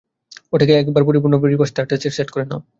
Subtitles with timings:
[0.53, 2.61] এটাকে একেবারে পরিপূর্ণ রিভার্স থ্রাস্টার্সে সেট করে নাও।